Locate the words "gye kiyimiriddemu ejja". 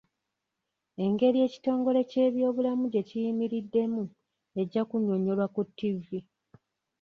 2.93-4.83